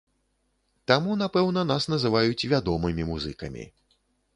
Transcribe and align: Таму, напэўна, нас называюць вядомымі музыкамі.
Таму, 0.93 1.11
напэўна, 1.23 1.67
нас 1.75 1.83
называюць 1.95 2.47
вядомымі 2.57 3.03
музыкамі. 3.15 3.73